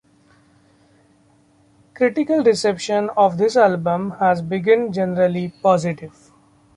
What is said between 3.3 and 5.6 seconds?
this album has been generally